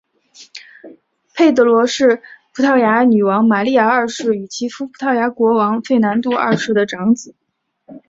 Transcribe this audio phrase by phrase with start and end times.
[1.35, 2.23] 佩德罗是
[2.55, 7.35] 葡萄牙女王玛莉亚二世与其夫葡萄牙国王费南度二世的长子。